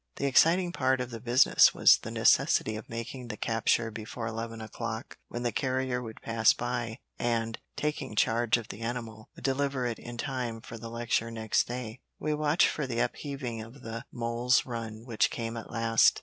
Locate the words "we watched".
12.17-12.65